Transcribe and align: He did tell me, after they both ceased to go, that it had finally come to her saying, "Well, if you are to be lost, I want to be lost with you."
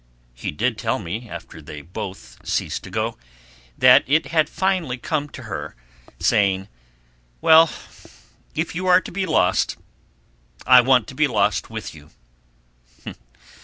He 0.33 0.49
did 0.49 0.79
tell 0.79 0.97
me, 0.97 1.29
after 1.29 1.61
they 1.61 1.83
both 1.83 2.39
ceased 2.43 2.83
to 2.85 2.89
go, 2.89 3.19
that 3.77 4.03
it 4.07 4.25
had 4.33 4.49
finally 4.49 4.97
come 4.97 5.29
to 5.29 5.43
her 5.43 5.75
saying, 6.17 6.67
"Well, 7.39 7.69
if 8.55 8.73
you 8.73 8.87
are 8.87 8.99
to 9.01 9.11
be 9.11 9.27
lost, 9.27 9.77
I 10.65 10.81
want 10.81 11.05
to 11.09 11.13
be 11.13 11.27
lost 11.27 11.69
with 11.69 11.93
you." 11.93 12.09